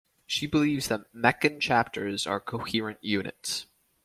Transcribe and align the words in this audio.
She 0.25 0.47
believes 0.47 0.87
that 0.87 1.13
Meccan 1.13 1.59
chapters 1.59 2.25
are 2.25 2.39
coherent 2.39 2.97
units. 3.03 3.67